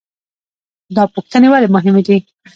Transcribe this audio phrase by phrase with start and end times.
[0.95, 2.17] دا پوښتنې ولې مهمې دي؟